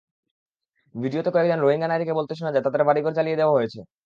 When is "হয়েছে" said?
3.57-3.79